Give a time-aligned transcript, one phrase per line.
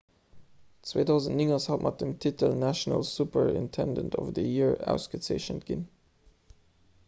[0.91, 5.89] 2009 ass hatt mat dem titel national superintendent of the year ausgezeechent ginn